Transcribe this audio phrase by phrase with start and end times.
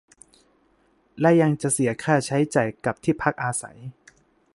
[1.19, 3.77] และยังจะเสียค่าใช้จ่ายกับที่พักอาศัย